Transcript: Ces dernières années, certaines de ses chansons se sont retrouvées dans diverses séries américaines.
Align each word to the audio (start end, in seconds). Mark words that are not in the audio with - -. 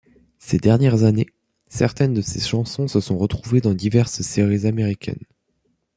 Ces 0.39 0.57
dernières 0.57 1.03
années, 1.03 1.27
certaines 1.67 2.15
de 2.15 2.21
ses 2.23 2.39
chansons 2.39 2.87
se 2.87 2.99
sont 2.99 3.19
retrouvées 3.19 3.61
dans 3.61 3.75
diverses 3.75 4.23
séries 4.23 4.65
américaines. 4.65 5.25